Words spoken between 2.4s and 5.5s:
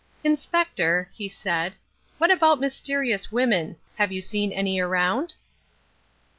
mysterious women? Have you seen any around?"